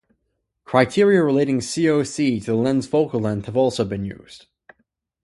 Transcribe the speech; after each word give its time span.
Criteria 0.65 1.23
relating 1.23 1.59
CoC 1.59 2.39
to 2.39 2.43
the 2.47 2.55
lens 2.55 2.87
focal 2.87 3.19
length 3.19 3.45
have 3.45 3.55
also 3.55 3.85
been 3.85 4.03
used. 4.03 4.47